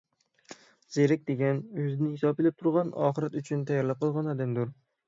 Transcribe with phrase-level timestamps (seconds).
[0.95, 4.79] زېرەك دېگەن– ئۆزىدىن ھېساب ئېلىپ تۇرغان، ئاخىرەت ئۈچۈن تەييارلىق قىلغان ئادەمدۇر.